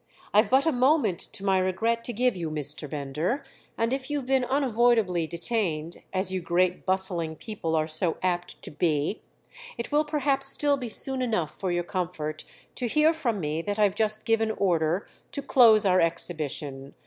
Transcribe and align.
"I've 0.33 0.49
but 0.49 0.65
a 0.65 0.71
moment, 0.71 1.19
to 1.19 1.45
my 1.45 1.59
regret, 1.59 2.03
to 2.05 2.11
give 2.11 2.35
you, 2.35 2.49
Mr. 2.49 2.89
Bender, 2.89 3.45
and 3.77 3.93
if 3.93 4.09
you've 4.09 4.25
been 4.25 4.45
unavoidably 4.45 5.27
detained, 5.27 6.01
as 6.11 6.33
you 6.33 6.41
great 6.41 6.87
bustling 6.87 7.35
people 7.35 7.75
are 7.75 7.85
so 7.85 8.17
apt 8.23 8.63
to 8.63 8.71
be, 8.71 9.21
it 9.77 9.91
will 9.91 10.03
perhaps 10.03 10.47
still 10.47 10.75
be 10.75 10.89
soon 10.89 11.21
enough 11.21 11.53
for 11.55 11.71
your 11.71 11.83
comfort 11.83 12.45
to 12.77 12.87
hear 12.87 13.13
from 13.13 13.39
me 13.39 13.61
that 13.61 13.77
I've 13.77 13.93
just 13.93 14.25
given 14.25 14.49
order 14.49 15.07
to 15.33 15.41
close 15.43 15.85
our 15.85 16.01
exhibition. 16.01 16.95